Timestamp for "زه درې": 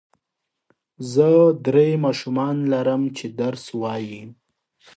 1.13-1.89